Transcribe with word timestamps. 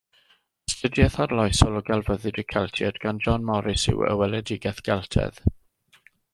Astudiaeth 0.69 1.17
arloesol 1.25 1.77
o 1.81 1.81
gelfyddyd 1.89 2.41
y 2.43 2.45
Celtiaid 2.55 2.99
gan 3.05 3.21
John 3.27 3.47
Morris 3.53 3.87
yw 3.95 4.03
Y 4.11 4.11
Weledigaeth 4.23 4.85
Geltaidd 4.91 5.43